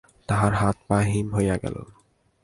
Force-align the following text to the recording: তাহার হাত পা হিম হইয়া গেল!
তাহার 0.29 0.53
হাত 0.53 0.77
পা 0.87 0.97
হিম 1.01 1.27
হইয়া 1.35 1.55
গেল! 1.57 1.75